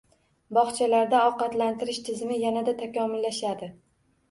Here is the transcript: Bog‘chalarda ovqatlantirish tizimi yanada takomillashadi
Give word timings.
Bog‘chalarda 0.57 1.19
ovqatlantirish 1.25 2.01
tizimi 2.09 2.41
yanada 2.47 2.77
takomillashadi 2.83 3.73